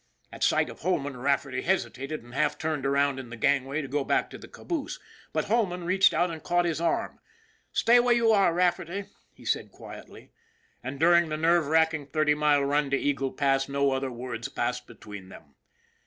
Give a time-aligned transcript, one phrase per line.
[0.33, 4.03] At sight of Holman, Rafferty hesitated and half turned around in the gangway to go
[4.03, 4.99] back to the caboose;
[5.31, 7.19] but Holman reached out and caught his arm."
[7.81, 9.03] Stay where you are, Rafferty,"
[9.35, 10.31] he said quietly.
[10.83, 14.87] And during the nerve racking thirty mile run to Eagle Pass no other words passed
[14.87, 15.53] between them.